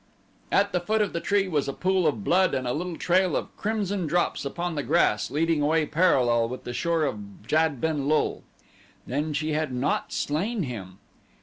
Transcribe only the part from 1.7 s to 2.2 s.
pool